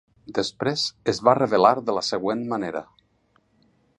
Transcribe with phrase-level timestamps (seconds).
[0.35, 2.85] Després es va revelar de la següent manera.